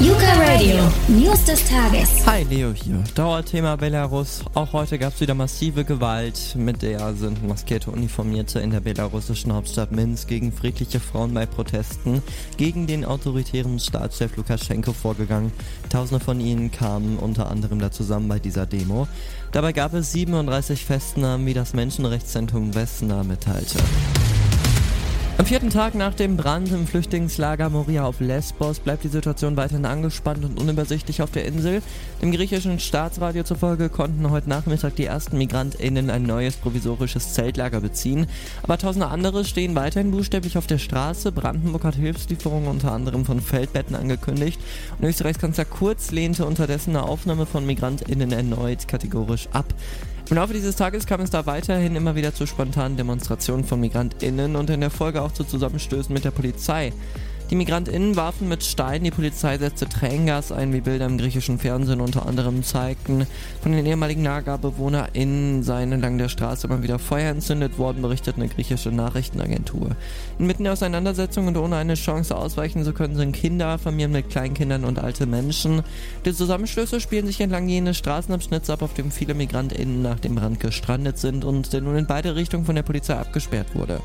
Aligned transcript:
Yuka 0.00 0.32
Radio, 0.38 0.76
News 1.06 1.44
des 1.44 1.64
Tages. 1.68 2.26
Hi, 2.26 2.42
Leo 2.42 2.72
hier. 2.72 3.04
Dauerthema 3.14 3.76
Belarus. 3.76 4.42
Auch 4.52 4.72
heute 4.72 4.98
gab 4.98 5.14
es 5.14 5.20
wieder 5.20 5.34
massive 5.34 5.84
Gewalt. 5.84 6.56
Mit 6.56 6.82
der 6.82 7.14
sind 7.14 7.46
maskierte 7.46 7.92
Uniformierte 7.92 8.58
in 8.58 8.70
der 8.70 8.80
belarussischen 8.80 9.52
Hauptstadt 9.52 9.92
Minsk 9.92 10.26
gegen 10.26 10.50
friedliche 10.50 10.98
Frauen 10.98 11.32
bei 11.32 11.46
Protesten 11.46 12.22
gegen 12.56 12.88
den 12.88 13.04
autoritären 13.04 13.78
Staatschef 13.78 14.36
Lukaschenko 14.36 14.92
vorgegangen. 14.92 15.52
Tausende 15.90 16.22
von 16.22 16.40
ihnen 16.40 16.72
kamen 16.72 17.16
unter 17.16 17.48
anderem 17.48 17.78
da 17.78 17.92
zusammen 17.92 18.28
bei 18.28 18.40
dieser 18.40 18.66
Demo. 18.66 19.06
Dabei 19.52 19.72
gab 19.72 19.94
es 19.94 20.10
37 20.10 20.84
Festnahmen, 20.84 21.46
wie 21.46 21.54
das 21.54 21.72
Menschenrechtszentrum 21.72 22.74
Westner 22.74 23.22
mitteilte. 23.22 23.78
Am 25.36 25.46
vierten 25.46 25.68
Tag 25.68 25.96
nach 25.96 26.14
dem 26.14 26.36
Brand 26.36 26.70
im 26.70 26.86
Flüchtlingslager 26.86 27.68
Moria 27.68 28.04
auf 28.04 28.20
Lesbos 28.20 28.78
bleibt 28.78 29.02
die 29.02 29.08
Situation 29.08 29.56
weiterhin 29.56 29.84
angespannt 29.84 30.44
und 30.44 30.60
unübersichtlich 30.60 31.22
auf 31.22 31.32
der 31.32 31.44
Insel. 31.44 31.82
Dem 32.22 32.30
griechischen 32.30 32.78
Staatsradio 32.78 33.42
zufolge 33.42 33.88
konnten 33.88 34.30
heute 34.30 34.48
Nachmittag 34.48 34.94
die 34.94 35.06
ersten 35.06 35.36
MigrantInnen 35.36 36.08
ein 36.08 36.22
neues 36.22 36.54
provisorisches 36.54 37.34
Zeltlager 37.34 37.80
beziehen. 37.80 38.28
Aber 38.62 38.78
tausende 38.78 39.08
andere 39.08 39.44
stehen 39.44 39.74
weiterhin 39.74 40.12
buchstäblich 40.12 40.56
auf 40.56 40.68
der 40.68 40.78
Straße. 40.78 41.32
Brandenburg 41.32 41.82
hat 41.82 41.96
Hilfslieferungen 41.96 42.68
unter 42.68 42.92
anderem 42.92 43.24
von 43.24 43.40
Feldbetten 43.40 43.96
angekündigt 43.96 44.60
und 45.00 45.04
Österreichs 45.08 45.40
Kanzler 45.40 45.64
Kurz 45.64 46.12
lehnte 46.12 46.46
unterdessen 46.46 46.90
eine 46.90 47.08
Aufnahme 47.08 47.44
von 47.44 47.66
MigrantInnen 47.66 48.30
erneut 48.30 48.86
kategorisch 48.86 49.48
ab. 49.52 49.66
Im 50.30 50.36
Laufe 50.36 50.54
dieses 50.54 50.76
Tages 50.76 51.04
kam 51.04 51.20
es 51.20 51.28
da 51.28 51.44
weiterhin 51.44 51.96
immer 51.96 52.14
wieder 52.14 52.34
zu 52.34 52.46
spontanen 52.46 52.96
Demonstrationen 52.96 53.62
von 53.62 53.78
MigrantInnen 53.78 54.56
und 54.56 54.70
in 54.70 54.80
der 54.80 54.88
Folge 54.88 55.20
auch 55.24 55.32
zu 55.32 55.44
Zusammenstößen 55.44 56.12
mit 56.12 56.24
der 56.24 56.30
Polizei. 56.30 56.92
Die 57.54 57.58
MigrantInnen 57.58 58.16
warfen 58.16 58.48
mit 58.48 58.64
Steinen, 58.64 59.04
die 59.04 59.12
Polizei 59.12 59.58
setzte 59.58 59.88
Tränengas 59.88 60.50
ein, 60.50 60.72
wie 60.72 60.80
Bilder 60.80 61.06
im 61.06 61.18
griechischen 61.18 61.60
Fernsehen 61.60 62.00
unter 62.00 62.26
anderem 62.26 62.64
zeigten. 62.64 63.28
Von 63.62 63.70
den 63.70 63.86
ehemaligen 63.86 64.24
LagerbewohnerInnen 64.24 65.62
seien 65.62 65.92
entlang 65.92 66.18
der 66.18 66.28
Straße 66.28 66.66
immer 66.66 66.82
wieder 66.82 66.98
Feuer 66.98 67.30
entzündet 67.30 67.78
worden, 67.78 68.02
berichtet 68.02 68.34
eine 68.34 68.48
griechische 68.48 68.90
Nachrichtenagentur. 68.90 69.90
Inmitten 70.40 70.64
der 70.64 70.72
Auseinandersetzung 70.72 71.46
und 71.46 71.56
ohne 71.56 71.76
eine 71.76 71.94
Chance 71.94 72.36
ausweichen 72.36 72.82
zu 72.82 72.92
können, 72.92 73.14
sind 73.14 73.36
Kinder, 73.36 73.78
Familien 73.78 74.10
mit 74.10 74.30
Kleinkindern 74.30 74.82
und 74.82 74.98
alte 74.98 75.24
Menschen. 75.24 75.84
Die 76.24 76.34
Zusammenstöße 76.34 77.00
spielen 77.00 77.26
sich 77.28 77.40
entlang 77.40 77.68
jenes 77.68 77.96
Straßenabschnitts 77.98 78.68
ab, 78.68 78.82
auf 78.82 78.94
dem 78.94 79.12
viele 79.12 79.34
MigrantInnen 79.34 80.02
nach 80.02 80.18
dem 80.18 80.34
Brand 80.34 80.58
gestrandet 80.58 81.18
sind 81.18 81.44
und 81.44 81.72
der 81.72 81.82
nun 81.82 81.94
in 81.98 82.08
beide 82.08 82.34
Richtungen 82.34 82.64
von 82.64 82.74
der 82.74 82.82
Polizei 82.82 83.14
abgesperrt 83.14 83.76
wurde. 83.76 84.00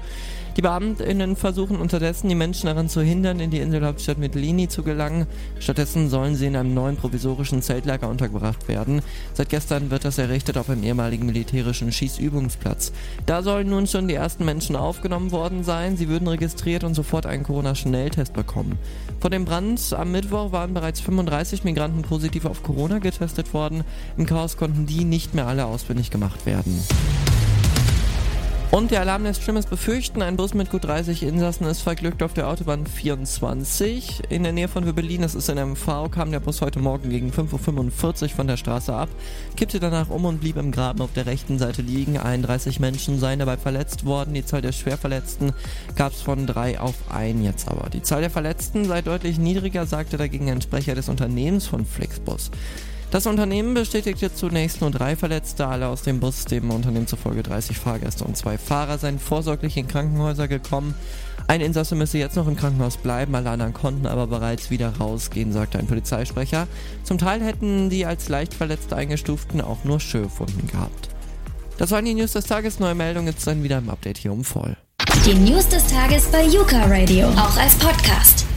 Die 0.60 0.62
BeamtInnen 0.62 1.38
versuchen 1.38 1.80
unterdessen, 1.80 2.28
die 2.28 2.36
Menschen 2.36 2.68
daran 2.68 2.90
zu 2.90 3.02
hindern, 3.02 3.39
in 3.42 3.52
die 3.52 3.60
Inselhauptstadt 3.60 4.18
Mytilini 4.18 4.68
zu 4.68 4.84
gelangen. 4.84 5.28
Stattdessen 5.60 6.10
sollen 6.10 6.36
sie 6.36 6.48
in 6.48 6.56
einem 6.56 6.74
neuen 6.74 6.96
provisorischen 6.96 7.62
Zeltlager 7.62 8.10
untergebracht 8.10 8.68
werden. 8.68 9.02
Seit 9.34 9.50
gestern 9.50 9.92
wird 9.92 10.06
das 10.06 10.18
errichtet 10.18 10.58
auf 10.58 10.70
einem 10.70 10.84
ehemaligen 10.84 11.26
militärischen 11.26 11.92
Schießübungsplatz. 11.92 12.92
Da 13.26 13.44
sollen 13.44 13.70
nun 13.70 13.88
schon 13.88 14.08
die 14.08 14.16
ersten 14.16 14.46
Menschen 14.46 14.76
aufgenommen 14.76 15.32
worden 15.32 15.64
sein. 15.64 15.98
Sie 15.98 16.10
würden 16.10 16.28
registriert 16.28 16.84
und 16.84 16.94
sofort 16.94 17.26
einen 17.26 17.44
Corona-Schnelltest 17.44 18.34
bekommen. 18.34 18.78
Vor 19.20 19.30
dem 19.30 19.46
Brand 19.46 19.94
am 19.94 20.12
Mittwoch 20.12 20.52
waren 20.52 20.74
bereits 20.74 21.00
35 21.02 21.64
Migranten 21.64 22.02
positiv 22.02 22.46
auf 22.46 22.64
Corona 22.64 23.00
getestet 23.00 23.54
worden. 23.54 23.84
Im 24.18 24.26
Chaos 24.26 24.58
konnten 24.58 24.86
die 24.86 25.04
nicht 25.04 25.34
mehr 25.34 25.48
alle 25.48 25.66
ausfindig 25.66 26.12
gemacht 26.12 26.46
werden. 26.46 26.84
Und 28.72 28.92
der 28.92 29.02
Alarm 29.02 29.24
lässt 29.24 29.42
Schlimmes 29.42 29.66
befürchten. 29.66 30.22
Ein 30.22 30.38
Bus 30.38 30.54
mit 30.54 30.70
gut 30.70 30.84
30 30.84 31.24
Insassen 31.24 31.66
ist 31.66 31.82
verglückt 31.82 32.22
auf 32.22 32.34
der 32.34 32.48
Autobahn 32.48 32.86
24 32.86 34.22
in 34.30 34.44
der 34.44 34.52
Nähe 34.52 34.68
von 34.68 34.86
Wöbelin. 34.86 35.24
Das 35.24 35.34
ist 35.34 35.50
in 35.50 35.58
MV. 35.58 36.12
Kam 36.12 36.32
der 36.32 36.40
Bus 36.40 36.62
heute 36.62 36.78
Morgen 36.78 37.10
gegen 37.10 37.32
5.45 37.32 38.24
Uhr 38.24 38.30
von 38.30 38.46
der 38.46 38.58
Straße 38.58 38.94
ab, 38.94 39.10
kippte 39.58 39.80
danach 39.80 40.10
um 40.10 40.26
und 40.26 40.40
blieb 40.40 40.56
im 40.58 40.72
Graben 40.72 41.02
auf 41.02 41.12
der 41.14 41.26
rechten 41.26 41.58
Seite 41.58 41.82
liegen. 41.82 42.20
31 42.20 42.80
Menschen 42.80 43.20
seien 43.20 43.40
dabei 43.40 43.58
verletzt 43.58 44.06
worden. 44.06 44.36
Die 44.36 44.46
Zahl 44.46 44.62
der 44.62 44.72
Schwerverletzten 44.72 45.54
gab 45.96 46.14
es 46.14 46.22
von 46.22 46.46
drei 46.46 46.80
auf 46.80 46.96
ein 47.10 47.44
jetzt 47.44 47.68
aber. 47.68 47.90
Die 47.90 48.04
Zahl 48.04 48.22
der 48.22 48.30
Verletzten 48.30 48.86
sei 48.86 49.02
deutlich 49.02 49.40
niedriger, 49.40 49.88
sagte 49.88 50.18
dagegen 50.18 50.48
ein 50.52 50.62
Sprecher 50.62 50.94
des 50.94 51.10
Unternehmens 51.10 51.66
von 51.66 51.88
Flixbus. 51.88 52.52
Das 53.12 53.26
Unternehmen 53.26 53.74
bestätigte 53.74 54.32
zunächst 54.34 54.82
nur 54.82 54.92
drei 54.92 55.16
Verletzte, 55.16 55.66
alle 55.66 55.88
aus 55.88 56.04
dem 56.04 56.20
Bus, 56.20 56.46
dem 56.46 56.70
Unternehmen 56.70 57.08
zufolge 57.08 57.42
30 57.42 57.76
Fahrgäste 57.76 58.24
und 58.24 58.38
zwei 58.38 58.60
Fahrer 58.60 59.00
seien 59.00 59.18
vorsorglich 59.18 59.78
in 59.78 59.88
Krankenhäuser 59.88 60.48
gekommen. 60.48 60.94
Ein 61.48 61.62
Insasse 61.62 61.96
müsse 61.96 62.20
jetzt 62.20 62.36
noch 62.36 62.48
im 62.48 62.56
Krankenhaus 62.56 62.98
bleiben, 62.98 63.34
alle 63.34 63.50
anderen 63.50 63.74
konnten 63.74 64.06
aber 64.06 64.28
bereits 64.28 64.70
wieder 64.70 64.96
rausgehen, 64.98 65.52
sagte 65.52 65.80
ein 65.80 65.88
Polizeisprecher. 65.88 66.68
Zum 67.04 67.18
Teil 67.18 67.42
hätten 67.42 67.90
die 67.90 68.06
als 68.06 68.30
leicht 68.30 68.54
verletzte 68.54 68.96
Eingestuften 68.96 69.60
auch 69.60 69.84
nur 69.84 70.00
Schürfwunden 70.00 70.68
gehabt. 70.68 71.10
Das 71.80 71.90
waren 71.90 72.06
die 72.06 72.14
News 72.14 72.34
des 72.34 72.46
Tages. 72.46 72.80
Neue 72.80 72.94
Meldung 72.94 73.26
jetzt 73.26 73.48
dann 73.48 73.64
wieder 73.64 73.80
im 73.80 73.90
Update 73.90 74.20
hier 74.20 74.34
um 74.34 74.44
voll. 74.44 74.78
Die 75.26 75.34
News 75.34 75.68
des 75.68 75.88
Tages 75.88 76.26
bei 76.28 76.46
Yuka 76.46 76.86
Radio, 76.86 77.28
auch 77.30 77.58
als 77.58 77.74
Podcast. 77.76 78.49